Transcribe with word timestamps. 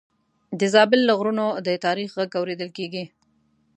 د 0.59 0.61
زابل 0.73 1.01
له 1.07 1.13
غرونو 1.19 1.45
د 1.65 1.67
تاریخ 1.85 2.09
غږ 2.19 2.31
اورېدل 2.39 2.69
کېږي. 2.77 3.03